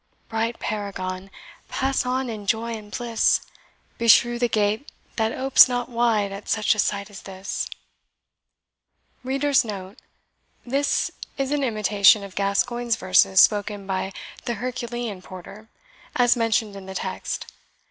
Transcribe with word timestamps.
Bright 0.29 0.57
paragon, 0.59 1.29
pass 1.69 2.07
on 2.07 2.27
in 2.27 2.47
joy 2.47 2.73
and 2.73 2.89
bliss; 2.91 3.41
Beshrew 3.99 4.39
the 4.39 4.47
gate 4.47 4.91
that 5.17 5.31
opes 5.31 5.69
not 5.69 5.89
wide 5.89 6.31
at 6.31 6.49
such 6.49 6.73
a 6.73 6.79
sight 6.79 7.11
as 7.11 7.21
this!" 7.21 7.69
[This 9.23 11.11
is 11.37 11.51
an 11.51 11.63
imitation 11.63 12.23
of 12.23 12.33
Gascoigne's 12.33 12.95
verses 12.95 13.41
spoken 13.41 13.85
by 13.85 14.11
the 14.45 14.55
Herculean 14.55 15.21
porter, 15.21 15.69
as 16.15 16.35
mentioned 16.35 16.75
in 16.75 16.87
the 16.87 16.95
text. 16.95 17.45